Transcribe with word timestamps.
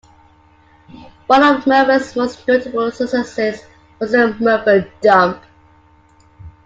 One 1.27 1.43
of 1.43 1.67
Murphy's 1.67 2.15
most 2.15 2.47
notable 2.47 2.89
successes 2.89 3.63
was 3.99 4.13
the 4.13 4.35
"Murphy 4.39 4.91
Dump". 4.99 5.43